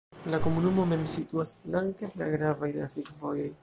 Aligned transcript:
La 0.33 0.37
komunumo 0.45 0.85
mem 0.93 1.03
situas 1.17 1.53
flanke 1.61 2.13
de 2.15 2.19
la 2.25 2.35
gravaj 2.37 2.75
trafikvojoj. 2.81 3.51